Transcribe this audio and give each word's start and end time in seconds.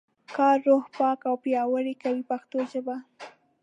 کار 0.35 0.57
روح 0.67 0.83
پاک 0.97 1.19
او 1.29 1.35
پیاوړی 1.43 1.95
کوي 2.03 2.21
په 2.25 2.25
پښتو 2.29 2.57
ژبه. 2.71 2.95